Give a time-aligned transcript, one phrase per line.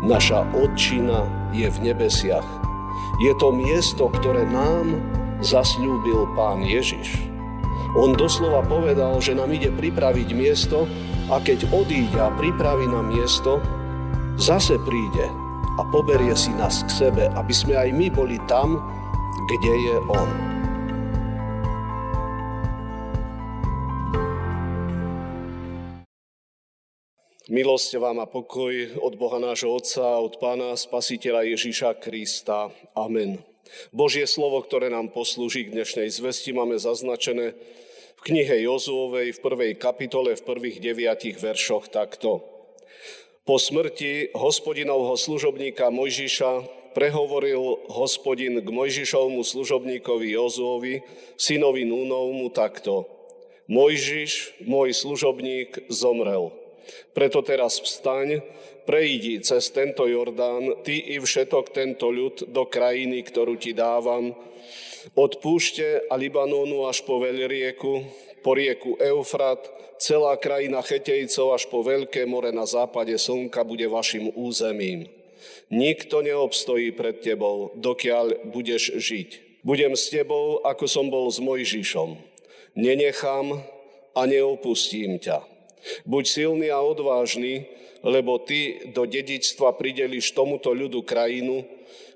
[0.00, 2.46] Naša odčina je v nebesiach.
[3.20, 4.96] Je to miesto, ktoré nám
[5.44, 7.20] zasľúbil Pán Ježiš.
[8.00, 10.88] On doslova povedal, že nám ide pripraviť miesto
[11.28, 13.60] a keď odíde a pripraví nám miesto,
[14.40, 15.26] zase príde
[15.76, 18.80] a poberie si nás k sebe, aby sme aj my boli tam,
[19.52, 20.49] kde je On.
[27.50, 28.70] Milosť vám a pokoj
[29.02, 32.70] od Boha nášho Otca, od Pána Spasiteľa Ježíša Krista.
[32.94, 33.42] Amen.
[33.90, 37.58] Božie slovo, ktoré nám poslúži k dnešnej zvesti, máme zaznačené
[38.14, 42.46] v knihe Jozuovej v prvej kapitole v prvých deviatich veršoch takto.
[43.42, 46.50] Po smrti hospodinovho služobníka Mojžiša
[46.94, 51.02] prehovoril hospodin k Mojžišovmu služobníkovi Jozuovi,
[51.34, 53.10] synovi Núnovmu takto.
[53.66, 56.59] Mojžiš, môj služobník, zomrel.
[57.14, 58.42] Preto teraz vstaň,
[58.88, 64.34] prejdi cez tento Jordán, ty i všetok tento ľud do krajiny, ktorú ti dávam,
[65.16, 68.04] od púšte a Libanónu až po veľrieku,
[68.44, 69.64] po rieku Eufrat,
[70.00, 75.08] celá krajina Chetejcov až po veľké more na západe slnka bude vašim územím.
[75.72, 79.62] Nikto neobstojí pred tebou, dokiaľ budeš žiť.
[79.64, 82.16] Budem s tebou, ako som bol s Mojžišom.
[82.76, 83.60] Nenechám
[84.16, 85.44] a neopustím ťa.
[86.04, 87.68] Buď silný a odvážny,
[88.00, 91.64] lebo ty do dedičstva prideliš tomuto ľudu krajinu,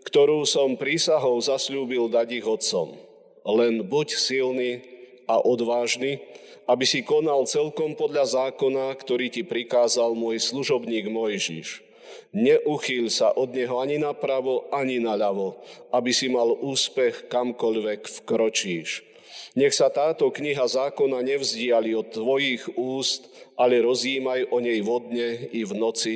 [0.04, 2.96] ktorú som prísahou zasľúbil dať ich otcom.
[3.44, 4.80] Len buď silný
[5.28, 6.20] a odvážny,
[6.64, 11.84] aby si konal celkom podľa zákona, ktorý ti prikázal môj služobník Mojžiš.
[12.32, 15.60] Neuchýl sa od neho ani napravo, ani naľavo,
[15.92, 19.13] aby si mal úspech kamkoľvek vkročíš.
[19.54, 25.62] Nech sa táto kniha zákona nevzdiali od tvojich úst, ale rozjímaj o nej vodne i
[25.62, 26.14] v noci,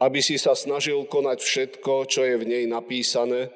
[0.00, 3.50] aby si sa snažil konať všetko, čo je v nej napísané,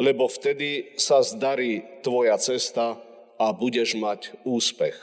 [0.00, 2.96] lebo vtedy sa zdarí tvoja cesta
[3.36, 4.96] a budeš mať úspech.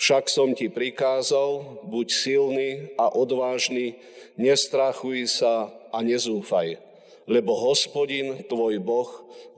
[0.00, 4.00] Však som ti prikázal, buď silný a odvážny,
[4.40, 6.80] nestrachuj sa a nezúfaj,
[7.28, 9.10] lebo hospodin, tvoj Boh,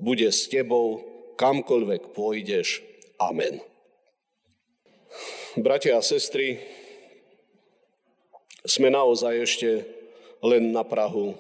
[0.03, 1.07] bude s tebou,
[1.39, 2.83] kamkoľvek pôjdeš.
[3.19, 3.59] Amen.
[5.59, 6.63] Bratia a sestry,
[8.63, 9.71] sme naozaj ešte
[10.39, 11.35] len na Prahu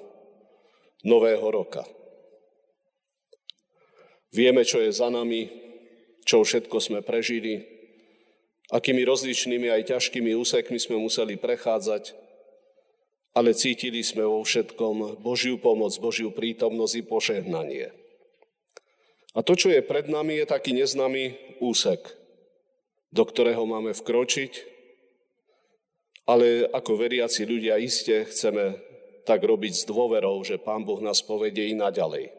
[1.07, 1.87] nového roka.
[4.35, 5.47] Vieme, čo je za nami,
[6.27, 7.63] čo všetko sme prežili,
[8.75, 12.11] akými rozličnými aj ťažkými úsekmi sme museli prechádzať,
[13.39, 18.08] ale cítili sme vo všetkom Božiu pomoc, Božiu prítomnosť i požehnanie.
[19.37, 22.01] A to, čo je pred nami, je taký neznámy úsek,
[23.13, 24.53] do ktorého máme vkročiť,
[26.29, 28.77] ale ako veriaci ľudia iste chceme
[29.29, 32.33] tak robiť s dôverou, že Pán Boh nás povedie i naďalej.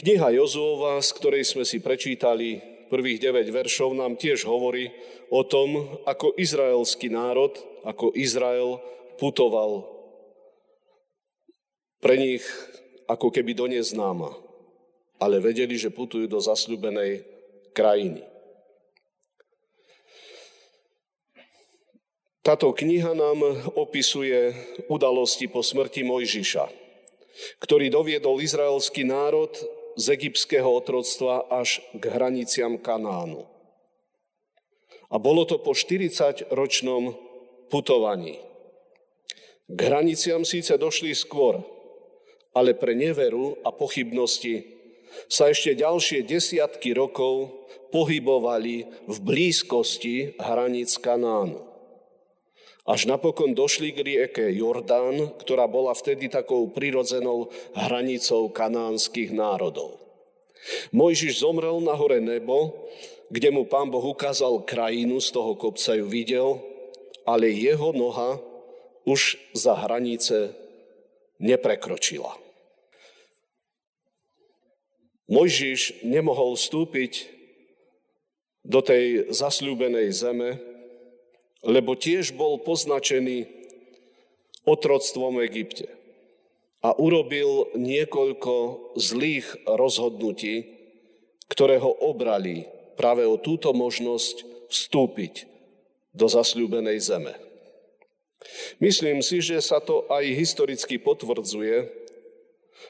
[0.00, 4.88] Kniha Jozúova, z ktorej sme si prečítali prvých 9 veršov, nám tiež hovorí
[5.28, 7.52] o tom, ako izraelský národ,
[7.84, 8.80] ako Izrael
[9.20, 9.84] putoval
[12.00, 12.44] pre nich
[13.10, 14.30] ako keby do neznáma,
[15.18, 17.26] ale vedeli, že putujú do zasľubenej
[17.74, 18.22] krajiny.
[22.40, 23.42] Táto kniha nám
[23.76, 24.56] opisuje
[24.88, 26.64] udalosti po smrti Mojžiša,
[27.60, 29.52] ktorý doviedol izraelský národ
[30.00, 33.44] z egyptského otroctva až k hraniciam Kanánu.
[35.10, 37.12] A bolo to po 40-ročnom
[37.68, 38.40] putovaní.
[39.68, 41.60] K hraniciam síce došli skôr,
[42.54, 44.66] ale pre neveru a pochybnosti
[45.26, 47.50] sa ešte ďalšie desiatky rokov
[47.90, 51.66] pohybovali v blízkosti hraníc Kanánu.
[52.86, 60.00] Až napokon došli k rieke Jordán, ktorá bola vtedy takou prirodzenou hranicou kanánskych národov.
[60.90, 62.88] Mojžiš zomrel na hore nebo,
[63.30, 66.58] kde mu pán Boh ukázal krajinu, z toho kopca ju videl,
[67.22, 68.42] ale jeho noha
[69.06, 70.50] už za hranice
[71.40, 72.36] neprekročila.
[75.30, 77.30] Mojžiš nemohol vstúpiť
[78.66, 80.60] do tej zasľúbenej zeme,
[81.64, 83.48] lebo tiež bol poznačený
[84.68, 85.86] otroctvom v Egypte.
[86.80, 88.54] A urobil niekoľko
[88.96, 90.64] zlých rozhodnutí,
[91.48, 92.64] ktoré ho obrali
[92.96, 95.44] práve o túto možnosť vstúpiť
[96.16, 97.49] do zasľúbenej zeme.
[98.80, 101.84] Myslím si, že sa to aj historicky potvrdzuje,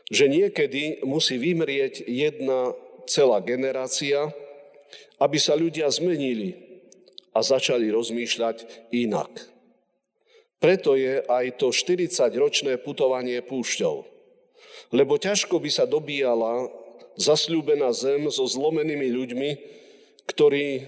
[0.06, 2.78] že niekedy musí vymrieť jedna
[3.10, 4.30] celá generácia,
[5.18, 6.54] aby sa ľudia zmenili
[7.34, 9.50] a začali rozmýšľať inak.
[10.62, 14.06] Preto je aj to 40-ročné putovanie púšťou.
[14.94, 16.70] Lebo ťažko by sa dobíjala
[17.18, 19.50] zasľúbená zem so zlomenými ľuďmi,
[20.30, 20.86] ktorí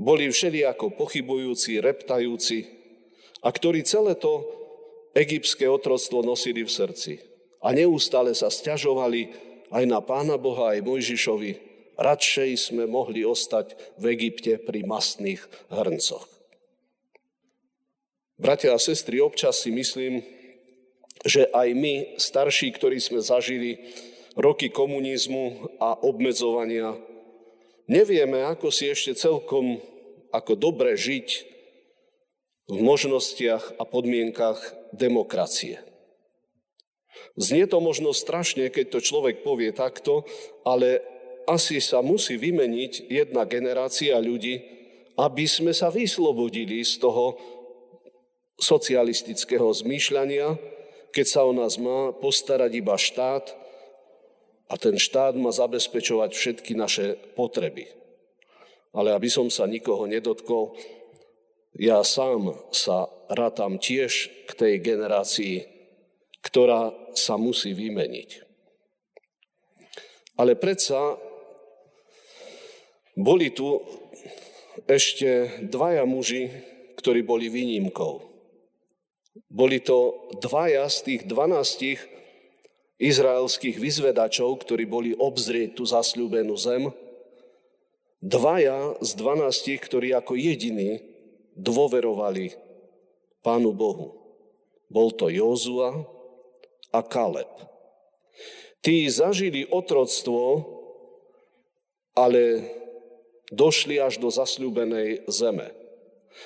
[0.00, 2.83] boli všelijako pochybujúci, reptajúci
[3.44, 4.48] a ktorí celé to
[5.12, 7.12] egyptské otroctvo nosili v srdci.
[7.60, 9.30] A neustále sa stiažovali
[9.68, 11.52] aj na Pána Boha, aj Mojžišovi.
[11.94, 16.26] Radšej sme mohli ostať v Egypte pri mastných hrncoch.
[18.34, 20.26] Bratia a sestry, občas si myslím,
[21.22, 23.78] že aj my, starší, ktorí sme zažili
[24.34, 26.98] roky komunizmu a obmedzovania,
[27.86, 29.78] nevieme, ako si ešte celkom,
[30.34, 31.53] ako dobre žiť
[32.68, 34.58] v možnostiach a podmienkach
[34.96, 35.84] demokracie.
[37.34, 40.24] Znie to možno strašne, keď to človek povie takto,
[40.62, 41.02] ale
[41.44, 44.64] asi sa musí vymeniť jedna generácia ľudí,
[45.14, 47.38] aby sme sa vyslobodili z toho
[48.58, 50.58] socialistického zmýšľania,
[51.14, 53.54] keď sa o nás má postarať iba štát
[54.70, 57.86] a ten štát má zabezpečovať všetky naše potreby.
[58.94, 60.78] Ale aby som sa nikoho nedotkol,
[61.74, 65.66] ja sám sa rátam tiež k tej generácii,
[66.44, 68.46] ktorá sa musí vymeniť.
[70.38, 71.18] Ale predsa
[73.14, 73.82] boli tu
[74.86, 76.50] ešte dvaja muži,
[76.98, 78.22] ktorí boli výnimkou.
[79.50, 82.02] Boli to dvaja z tých dvanástich
[82.98, 86.90] izraelských vyzvedačov, ktorí boli obzrieť tú zasľúbenú zem.
[88.22, 91.13] Dvaja z dvanástich, ktorí ako jediní
[91.54, 92.54] dôverovali
[93.42, 94.14] Pánu Bohu.
[94.90, 96.06] Bol to Jozua
[96.94, 97.50] a Kaleb.
[98.84, 100.60] Tí zažili otroctvo,
[102.14, 102.68] ale
[103.50, 105.72] došli až do zasľúbenej zeme.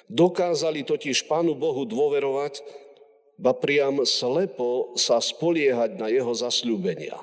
[0.07, 2.63] Dokázali totiž Pánu Bohu dôverovať,
[3.39, 7.17] ba priam slepo sa spoliehať na jeho zasľúbenia.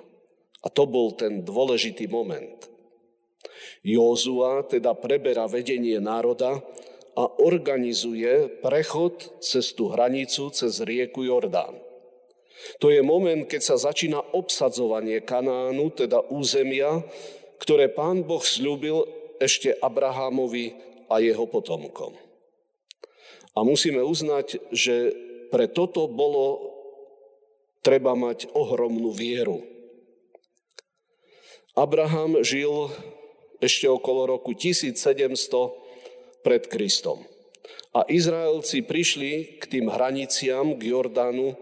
[0.65, 2.65] A to bol ten dôležitý moment.
[3.85, 6.57] Józua teda preberá vedenie národa
[7.15, 11.79] a organizuje prechod cez tú hranicu, cez rieku Jordán.
[12.83, 17.03] To je moment, keď sa začína obsadzovanie Kanánu, teda územia,
[17.61, 19.07] ktoré pán Boh slúbil
[19.39, 20.75] ešte Abrahamovi
[21.07, 22.15] a jeho potomkom.
[23.55, 25.15] A musíme uznať, že
[25.51, 26.75] pre toto bolo
[27.79, 29.63] treba mať ohromnú vieru.
[31.75, 32.91] Abraham žil
[33.59, 35.84] ešte okolo roku 1700
[36.45, 37.25] pred Kristom.
[37.97, 41.57] A Izraelci prišli k tým hraniciam, k Jordánu,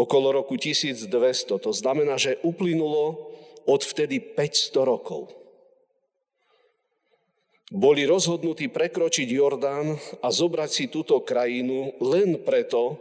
[0.00, 1.12] okolo roku 1200.
[1.60, 3.28] To znamená, že uplynulo
[3.68, 5.44] od vtedy 500 rokov
[7.74, 12.94] boli rozhodnutí prekročiť Jordán a zobrať si túto krajinu len preto,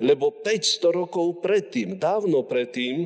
[0.00, 3.04] lebo 500 rokov predtým, dávno predtým,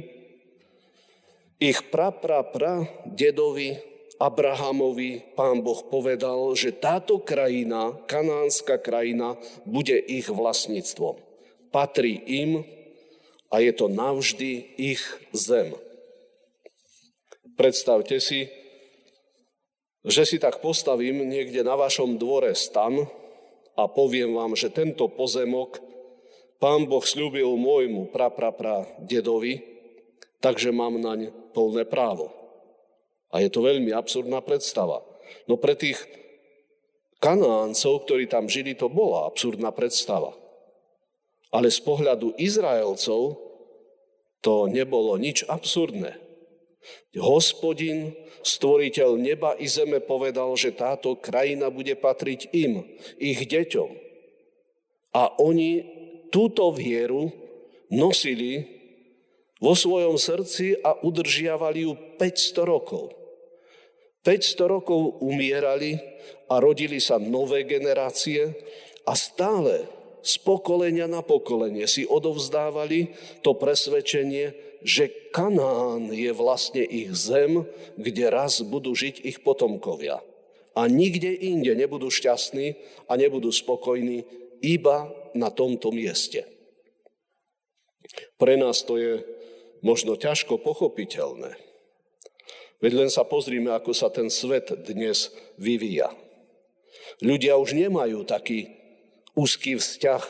[1.58, 3.78] ich pra, pra, pra dedovi
[4.22, 9.34] Abrahamovi pán Boh povedal, že táto krajina, kanánska krajina,
[9.66, 11.18] bude ich vlastníctvom.
[11.74, 12.62] Patrí im
[13.50, 15.02] a je to navždy ich
[15.34, 15.74] zem.
[17.58, 18.46] Predstavte si,
[20.06, 23.02] že si tak postavím niekde na vašom dvore stan
[23.74, 25.82] a poviem vám, že tento pozemok
[26.62, 28.30] pán Boh slúbil môjmu pra
[29.02, 29.66] dedovi,
[30.38, 32.41] takže mám naň plné právo.
[33.32, 35.00] A je to veľmi absurdná predstava.
[35.48, 35.98] No pre tých
[37.22, 40.36] kanáncov, ktorí tam žili, to bola absurdná predstava.
[41.52, 43.40] Ale z pohľadu Izraelcov
[44.42, 46.18] to nebolo nič absurdné.
[47.14, 48.12] Hospodin,
[48.42, 52.82] stvoriteľ neba i zeme, povedal, že táto krajina bude patriť im,
[53.22, 53.90] ich deťom.
[55.14, 55.86] A oni
[56.32, 57.30] túto vieru
[57.92, 58.66] nosili
[59.62, 63.21] vo svojom srdci a udržiavali ju 500 rokov.
[64.22, 65.98] 500 rokov umierali
[66.46, 68.54] a rodili sa nové generácie
[69.02, 69.90] a stále
[70.22, 73.10] z pokolenia na pokolenie si odovzdávali
[73.42, 77.66] to presvedčenie, že Kanán je vlastne ich zem,
[77.98, 80.22] kde raz budú žiť ich potomkovia.
[80.72, 82.78] A nikde inde nebudú šťastní
[83.10, 84.24] a nebudú spokojní,
[84.62, 86.46] iba na tomto mieste.
[88.38, 89.12] Pre nás to je
[89.82, 91.71] možno ťažko pochopiteľné.
[92.82, 96.10] Veď len sa pozrime, ako sa ten svet dnes vyvíja.
[97.22, 98.66] Ľudia už nemajú taký
[99.38, 100.22] úzký vzťah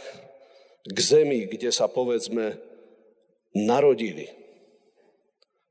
[0.93, 2.61] k zemi, kde sa povedzme
[3.57, 4.29] narodili.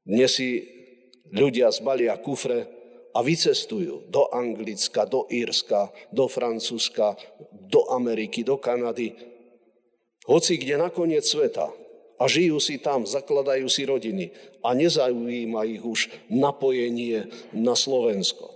[0.01, 0.65] Dnes si
[1.29, 2.65] ľudia zbalia kufre
[3.13, 7.13] a vycestujú do Anglicka, do Írska, do Francúzska,
[7.69, 9.31] do Ameriky, do Kanady
[10.29, 11.73] Hoci kde na koniec sveta
[12.21, 14.29] a žijú si tam, zakladajú si rodiny
[14.61, 18.53] a nezaujíma ich už napojenie na Slovensko.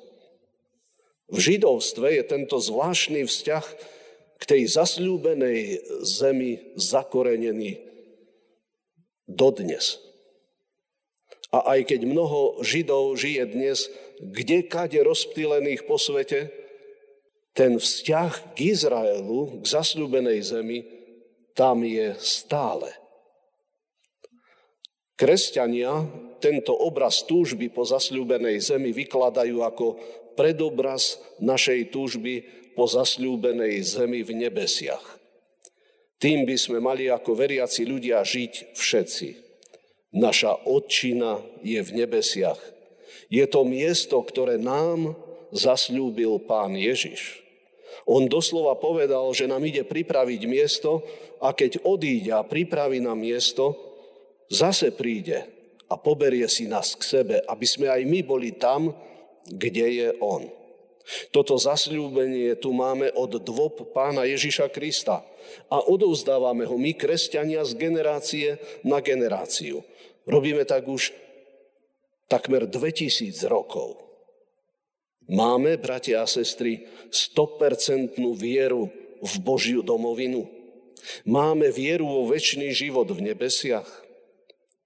[1.33, 3.65] V židovstve je tento zvláštny vzťah
[4.37, 7.81] k tej zasľúbenej zemi zakorenený
[9.25, 9.97] dodnes.
[11.49, 16.51] A aj keď mnoho Židov žije dnes kde kade rozptýlených po svete,
[17.55, 20.79] ten vzťah k Izraelu, k zasľúbenej zemi,
[21.55, 22.91] tam je stále.
[25.15, 26.03] Kresťania
[26.43, 29.95] tento obraz túžby po zasľúbenej zemi vykladajú ako
[30.35, 32.43] predobraz našej túžby
[32.75, 35.15] po zasľúbenej zemi v nebesiach.
[36.19, 39.27] Tým by sme mali ako veriaci ľudia žiť všetci.
[40.19, 42.59] Naša odčina je v nebesiach.
[43.31, 45.15] Je to miesto, ktoré nám
[45.55, 47.39] zasľúbil Pán Ježiš.
[48.03, 51.07] On doslova povedal, že nám ide pripraviť miesto
[51.39, 53.84] a keď odíde a pripraví nám miesto,
[54.51, 55.45] zase príde
[55.89, 58.93] a poberie si nás k sebe, aby sme aj my boli tam,
[59.45, 60.45] kde je On.
[61.29, 65.21] Toto zasľúbenie tu máme od dvob pána Ježiša Krista
[65.69, 69.85] a odovzdávame ho my, kresťania, z generácie na generáciu.
[70.25, 71.13] Robíme tak už
[72.25, 74.01] takmer 2000 rokov.
[75.29, 78.89] Máme, bratia a sestry, 100% vieru
[79.21, 80.49] v Božiu domovinu.
[81.25, 84.04] Máme vieru vo väčší život v nebesiach.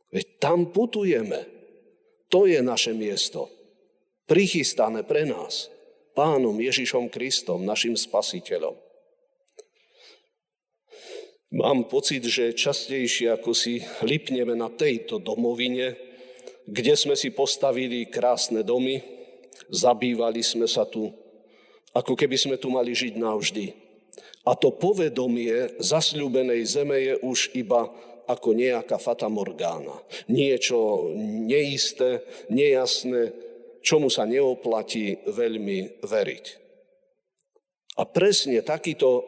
[0.10, 1.46] Veď tam putujeme.
[2.30, 3.50] To je naše miesto.
[4.30, 5.70] Prichystané pre nás.
[6.14, 8.78] Pánom Ježišom Kristom, našim spasiteľom.
[11.50, 15.98] Mám pocit, že častejšie ako si lipneme na tejto domovine,
[16.70, 19.02] kde sme si postavili krásne domy,
[19.74, 21.10] zabývali sme sa tu,
[21.90, 23.66] ako keby sme tu mali žiť navždy.
[24.46, 27.90] A to povedomie zasľúbenej zeme je už iba
[28.30, 30.06] ako nejaká fatamorgána.
[30.30, 31.10] Niečo
[31.50, 32.22] neisté,
[32.54, 33.34] nejasné,
[33.82, 36.46] čomu sa neoplatí veľmi veriť.
[37.98, 39.26] A presne takýto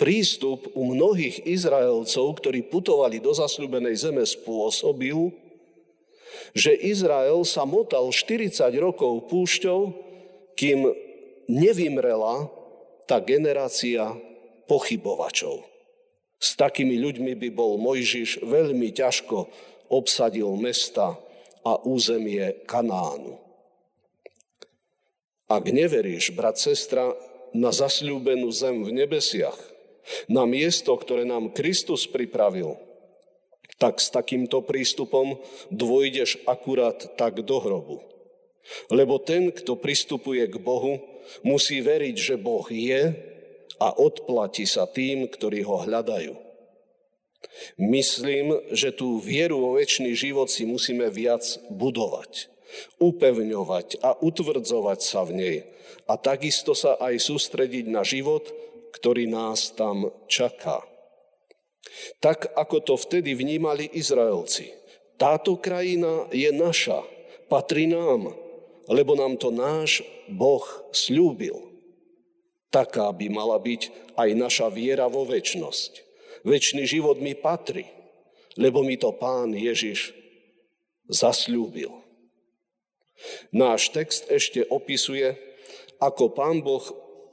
[0.00, 5.30] prístup u mnohých Izraelcov, ktorí putovali do zasľúbenej zeme, spôsobil,
[6.56, 9.80] že Izrael sa motal 40 rokov púšťou,
[10.58, 10.90] kým
[11.46, 12.50] nevymrela
[13.06, 14.16] tá generácia
[14.66, 15.71] pochybovačov.
[16.42, 19.46] S takými ľuďmi by bol Mojžiš veľmi ťažko
[19.94, 21.14] obsadil mesta
[21.62, 23.38] a územie Kanánu.
[25.46, 27.14] Ak neveríš, brat, sestra,
[27.54, 29.54] na zasľúbenú zem v nebesiach,
[30.26, 32.74] na miesto, ktoré nám Kristus pripravil,
[33.78, 35.38] tak s takýmto prístupom
[35.70, 38.02] dvojdeš akurát tak do hrobu.
[38.90, 40.98] Lebo ten, kto pristupuje k Bohu,
[41.46, 43.31] musí veriť, že Boh je
[43.80, 46.34] a odplatí sa tým, ktorí ho hľadajú.
[47.78, 52.48] Myslím, že tú vieru vo väčší život si musíme viac budovať,
[53.02, 55.56] upevňovať a utvrdzovať sa v nej
[56.06, 58.46] a takisto sa aj sústrediť na život,
[58.94, 60.82] ktorý nás tam čaká.
[62.22, 64.70] Tak ako to vtedy vnímali Izraelci.
[65.18, 67.02] Táto krajina je naša,
[67.46, 68.34] patrí nám,
[68.90, 71.71] lebo nám to náš Boh slúbil.
[72.72, 76.00] Taká by mala byť aj naša viera vo väčnosť.
[76.42, 77.84] Večný život mi patrí,
[78.56, 80.16] lebo mi to pán Ježiš
[81.06, 81.92] zasľúbil.
[83.52, 85.36] Náš text ešte opisuje,
[86.02, 86.82] ako pán Boh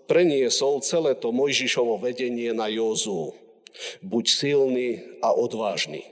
[0.06, 3.34] preniesol celé to Mojžišovo vedenie na Józuu.
[4.04, 4.90] Buď silný
[5.24, 6.04] a odvážny,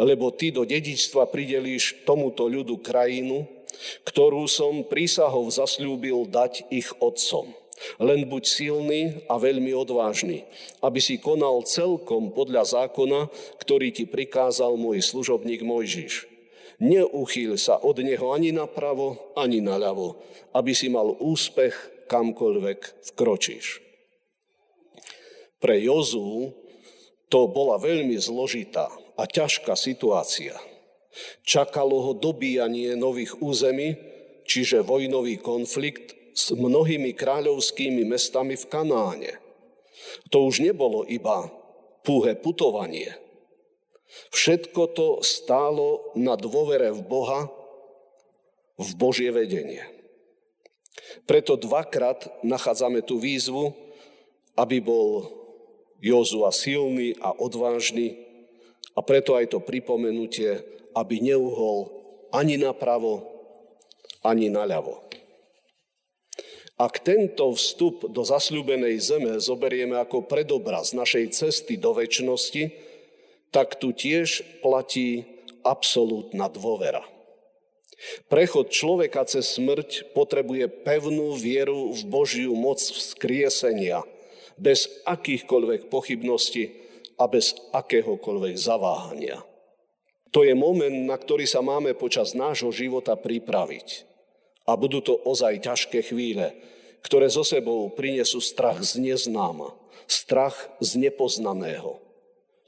[0.00, 3.44] lebo ty do dedičstva pridelíš tomuto ľudu krajinu,
[4.08, 7.59] ktorú som prísahov zasľúbil dať ich otcom.
[7.96, 10.44] Len buď silný a veľmi odvážny,
[10.84, 16.28] aby si konal celkom podľa zákona, ktorý ti prikázal môj služobník Mojžiš.
[16.80, 20.16] Neuchýl sa od neho ani napravo, ani naľavo,
[20.56, 23.84] aby si mal úspech kamkoľvek vkročíš.
[25.60, 26.56] Pre Jozú
[27.28, 28.88] to bola veľmi zložitá
[29.20, 30.56] a ťažká situácia.
[31.44, 33.94] Čakalo ho dobíjanie nových území,
[34.48, 39.32] čiže vojnový konflikt s mnohými kráľovskými mestami v Kanáne.
[40.30, 41.50] To už nebolo iba
[42.02, 43.14] púhe putovanie.
[44.34, 47.46] Všetko to stálo na dôvere v Boha,
[48.74, 49.86] v Božie vedenie.
[51.26, 53.74] Preto dvakrát nachádzame tú výzvu,
[54.58, 55.30] aby bol
[56.00, 58.16] Jozua silný a odvážny
[58.96, 60.64] a preto aj to pripomenutie,
[60.96, 61.92] aby neuhol
[62.32, 63.26] ani napravo,
[64.24, 65.09] ani naľavo.
[66.80, 72.72] Ak tento vstup do zasľúbenej zeme zoberieme ako predobraz našej cesty do väčšnosti,
[73.52, 75.28] tak tu tiež platí
[75.60, 77.04] absolútna dôvera.
[78.32, 84.00] Prechod človeka cez smrť potrebuje pevnú vieru v Božiu moc vzkriesenia,
[84.56, 86.72] bez akýchkoľvek pochybností
[87.20, 89.44] a bez akéhokoľvek zaváhania.
[90.32, 94.09] To je moment, na ktorý sa máme počas nášho života pripraviť.
[94.70, 96.54] A budú to ozaj ťažké chvíle,
[97.02, 99.74] ktoré zo sebou prinesú strach z neznáma,
[100.06, 101.98] strach z nepoznaného.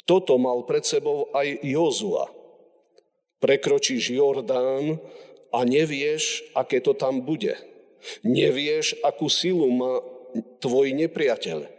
[0.03, 2.27] Toto mal pred sebou aj Jozua.
[3.39, 4.99] Prekročíš Jordán
[5.55, 7.55] a nevieš, aké to tam bude.
[8.27, 10.03] Nevieš, akú silu má
[10.59, 11.71] tvoj nepriateľ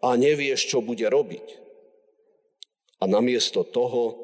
[0.00, 1.46] a nevieš, čo bude robiť.
[2.98, 4.16] A namiesto toho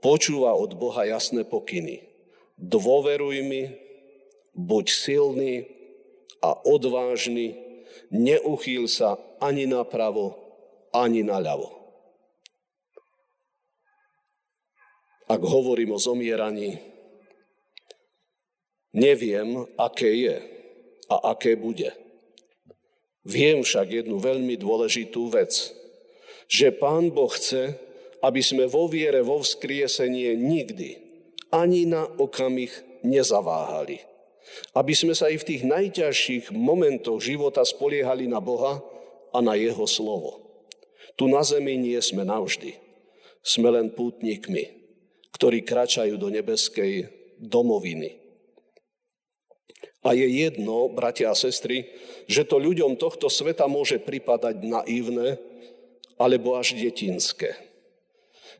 [0.00, 2.08] počúva od Boha jasné pokyny.
[2.56, 3.87] Dôveruj mi,
[4.54, 5.54] buď silný
[6.44, 7.58] a odvážny,
[8.10, 10.36] neuchýl sa ani napravo,
[10.94, 11.74] ani naľavo.
[15.28, 16.80] Ak hovorím o zomieraní,
[18.96, 20.36] neviem, aké je
[21.12, 21.92] a aké bude.
[23.28, 25.52] Viem však jednu veľmi dôležitú vec,
[26.48, 27.76] že Pán Boh chce,
[28.24, 30.96] aby sme vo viere, vo vzkriesenie nikdy
[31.52, 32.72] ani na okamih
[33.04, 34.07] nezaváhali.
[34.72, 38.80] Aby sme sa aj v tých najťažších momentoch života spoliehali na Boha
[39.32, 40.44] a na Jeho slovo.
[41.18, 42.78] Tu na zemi nie sme navždy.
[43.42, 44.70] Sme len pútnikmi,
[45.34, 48.18] ktorí kračajú do nebeskej domoviny.
[50.06, 51.90] A je jedno, bratia a sestry,
[52.30, 55.42] že to ľuďom tohto sveta môže pripadať naivné
[56.14, 57.58] alebo až detinské.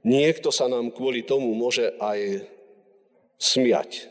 [0.02, 2.46] Niekto sa nám kvôli tomu môže aj
[3.38, 4.10] smiať.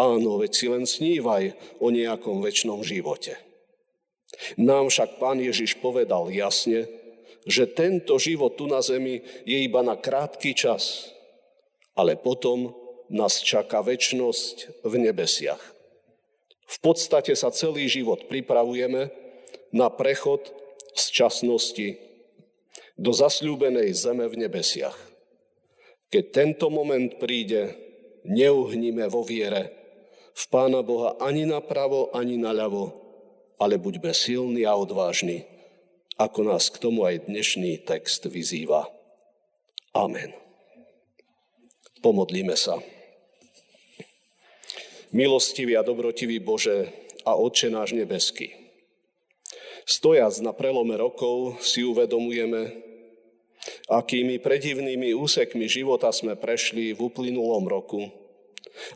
[0.00, 3.36] Áno, veď si len snívaj o nejakom väčšnom živote.
[4.56, 6.88] Nám však pán Ježiš povedal jasne,
[7.44, 11.12] že tento život tu na zemi je iba na krátky čas,
[11.92, 12.72] ale potom
[13.12, 15.60] nás čaká väčnosť v nebesiach.
[16.64, 19.12] V podstate sa celý život pripravujeme
[19.76, 20.48] na prechod
[20.96, 21.88] z časnosti
[22.96, 24.96] do zasľúbenej zeme v nebesiach.
[26.08, 27.76] Keď tento moment príde,
[28.24, 29.79] neuhníme vo viere
[30.40, 32.96] v Pána Boha ani napravo, ani naľavo,
[33.60, 35.44] ale buďme silní a odvážni,
[36.16, 38.88] ako nás k tomu aj dnešný text vyzýva.
[39.92, 40.32] Amen.
[42.00, 42.80] Pomodlíme sa.
[45.12, 46.88] Milostivý a dobrotivý Bože
[47.28, 48.56] a Otče náš nebeský.
[49.84, 52.72] Stojac na prelome rokov si uvedomujeme,
[53.92, 58.19] akými predivnými úsekmi života sme prešli v uplynulom roku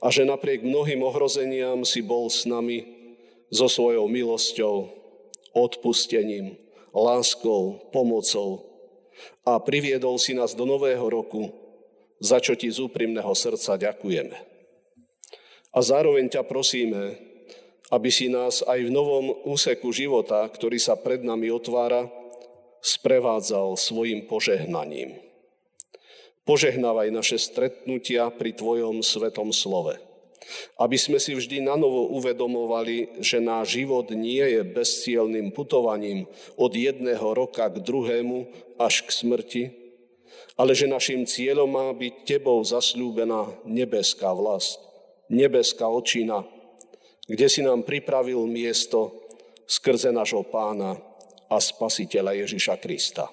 [0.01, 2.87] a že napriek mnohým ohrozeniam si bol s nami
[3.53, 4.91] so svojou milosťou,
[5.55, 6.59] odpustením,
[6.95, 8.75] láskou, pomocou
[9.47, 11.53] a priviedol si nás do nového roku,
[12.19, 14.37] za čo ti z úprimného srdca ďakujeme.
[15.75, 17.19] A zároveň ťa prosíme,
[17.91, 22.11] aby si nás aj v novom úseku života, ktorý sa pred nami otvára,
[22.83, 25.19] sprevádzal svojim požehnaním.
[26.45, 29.97] Požehnávaj naše stretnutia pri Tvojom svetom slove.
[30.77, 36.29] Aby sme si vždy na novo uvedomovali, že náš život nie je bezcielným putovaním
[36.61, 38.45] od jedného roka k druhému
[38.77, 39.65] až k smrti,
[40.61, 44.85] ale že našim cieľom má byť Tebou zasľúbená nebeská vlast,
[45.33, 46.45] nebeská očina,
[47.25, 49.17] kde si nám pripravil miesto
[49.65, 51.01] skrze nášho pána
[51.49, 53.33] a spasiteľa Ježiša Krista.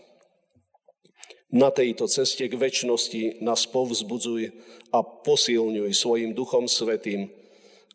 [1.52, 4.56] Na tejto ceste k väčšnosti nás povzbudzuj
[4.96, 7.28] a posilňuj svojim Duchom Svetým,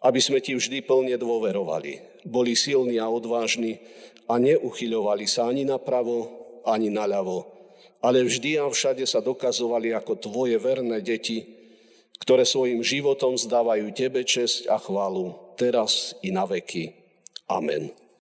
[0.04, 3.80] aby sme ti vždy plne dôverovali, boli silní a odvážni
[4.28, 6.28] a neuchyľovali sa ani napravo,
[6.68, 7.48] ani naľavo,
[8.04, 11.48] ale vždy a všade sa dokazovali ako tvoje verné deti,
[12.20, 16.92] ktoré svojim životom zdávajú tebe česť a chválu, teraz i na veky.
[17.48, 18.05] Amen.